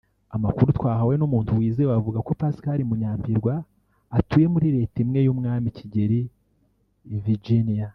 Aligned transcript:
Amakuru 0.35 0.69
twahawe 0.77 1.13
n’umuntu 1.17 1.51
wizewe 1.57 1.91
avuga 1.99 2.19
ko 2.27 2.31
Pascal 2.41 2.79
Munyampirwa 2.89 3.53
atuye 4.17 4.45
muri 4.53 4.67
Leta 4.75 4.95
imwe 5.03 5.19
n’Umwami 5.25 5.67
Kigeli 5.77 6.21
i 7.15 7.17
Virginia 7.25 7.87